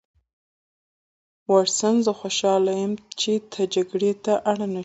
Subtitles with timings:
[1.49, 4.79] واټسن زه خوشحاله یم چې ته جګړې ته اړ نشوې